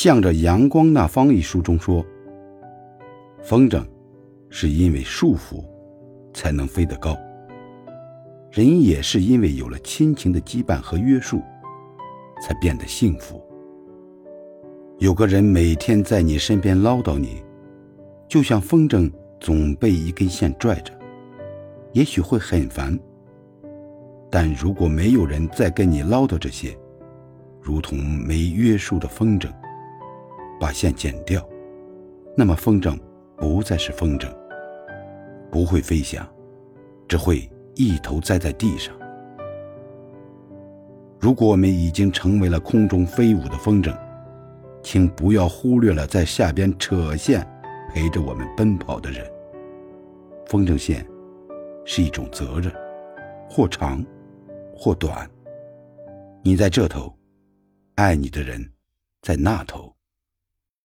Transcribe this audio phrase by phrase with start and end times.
[0.00, 2.06] 向着阳光那方》一书中说
[3.42, 3.84] ：“风筝
[4.48, 5.60] 是因为束缚
[6.32, 7.16] 才能飞得高，
[8.52, 11.42] 人也是因为有了亲情的羁绊和约束，
[12.40, 13.42] 才变得幸福。
[14.98, 17.42] 有个人每天在你身边唠叨你，
[18.28, 20.92] 就像风筝总被一根线拽着，
[21.90, 22.96] 也许会很烦。
[24.30, 26.78] 但如果没有人再跟你唠叨这些，
[27.60, 29.50] 如同没约束的风筝，
[30.60, 31.46] 把线剪掉，
[32.36, 32.98] 那么风筝
[33.36, 34.28] 不再是风筝，
[35.50, 36.26] 不会飞翔，
[37.06, 38.94] 只会一头栽在地上。
[41.20, 43.96] 如果我们已经成为了空中飞舞的风筝，
[44.82, 47.46] 请不要忽略了在下边扯线
[47.92, 49.24] 陪着我们奔跑的人。
[50.46, 51.04] 风筝线
[51.84, 52.72] 是一种责任，
[53.50, 54.04] 或长，
[54.74, 55.28] 或短。
[56.42, 57.12] 你在这头，
[57.96, 58.64] 爱你的人
[59.22, 59.87] 在那头。